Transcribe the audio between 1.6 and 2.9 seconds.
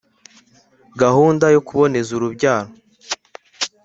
kuboneza urubyaro